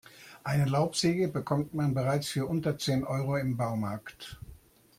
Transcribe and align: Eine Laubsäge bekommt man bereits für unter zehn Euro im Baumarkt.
Eine 0.43 0.65
Laubsäge 0.65 1.27
bekommt 1.27 1.75
man 1.75 1.93
bereits 1.93 2.27
für 2.29 2.47
unter 2.47 2.75
zehn 2.75 3.03
Euro 3.03 3.37
im 3.37 3.55
Baumarkt. 3.55 4.39